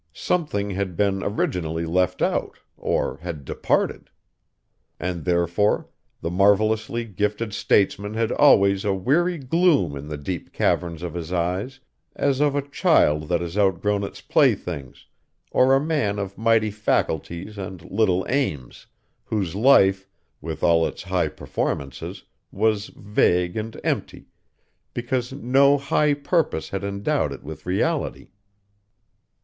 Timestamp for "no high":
25.31-26.15